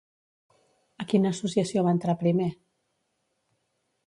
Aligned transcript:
A 1.03 1.05
quina 1.11 1.31
associació 1.37 1.83
va 1.89 1.93
entrar 1.99 2.19
primer? 2.25 2.49